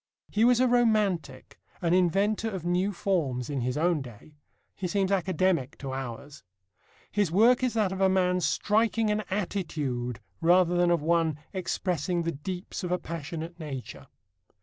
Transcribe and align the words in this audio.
He 0.31 0.43
was 0.43 0.59
a 0.59 0.67
romantic, 0.67 1.59
an 1.79 1.93
inventor 1.93 2.49
of 2.49 2.65
new 2.65 2.91
forms, 2.91 3.51
in 3.51 3.61
his 3.61 3.77
own 3.77 4.01
day. 4.01 4.33
He 4.73 4.87
seems 4.87 5.11
academic 5.11 5.77
to 5.77 5.93
ours. 5.93 6.41
His 7.11 7.31
work 7.31 7.61
is 7.61 7.75
that 7.75 7.91
of 7.91 8.01
a 8.01 8.09
man 8.09 8.39
striking 8.41 9.11
an 9.11 9.21
attitude 9.29 10.19
rather 10.41 10.75
than 10.75 10.89
of 10.89 11.03
one 11.03 11.37
expressing 11.53 12.23
the 12.23 12.31
deeps 12.31 12.83
of 12.83 12.91
a 12.91 12.97
passionate 12.97 13.59
nature. 13.59 14.07